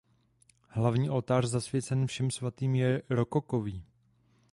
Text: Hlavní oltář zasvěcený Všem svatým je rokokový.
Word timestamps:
Hlavní 0.69 1.09
oltář 1.09 1.45
zasvěcený 1.45 2.07
Všem 2.07 2.31
svatým 2.31 2.75
je 2.75 3.03
rokokový. 3.09 3.83